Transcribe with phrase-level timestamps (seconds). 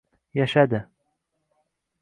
[0.39, 0.79] Yashadi.